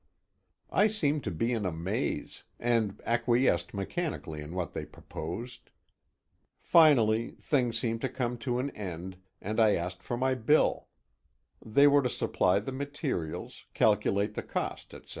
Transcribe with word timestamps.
I 0.71 0.87
seemed 0.87 1.23
to 1.25 1.29
be 1.29 1.53
in 1.53 1.63
a 1.63 1.71
maze, 1.71 2.43
and 2.59 2.99
acquiesced 3.05 3.71
mechanically 3.71 4.41
in 4.41 4.55
what 4.55 4.73
they 4.73 4.83
proposed. 4.83 5.69
Finally, 6.57 7.33
things 7.39 7.77
seemed 7.77 8.01
to 8.01 8.09
come 8.09 8.39
to 8.39 8.57
an 8.57 8.71
end, 8.71 9.17
and 9.41 9.59
I 9.59 9.75
asked 9.75 10.01
for 10.01 10.17
my 10.17 10.33
bill. 10.33 10.87
They 11.63 11.85
were 11.85 12.01
to 12.01 12.09
supply 12.09 12.57
the 12.57 12.71
materials, 12.71 13.65
calculate 13.75 14.33
the 14.33 14.41
cost, 14.41 14.95
etc. 14.95 15.09